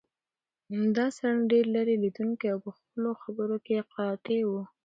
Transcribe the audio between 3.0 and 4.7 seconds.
خبرو کې قاطع و.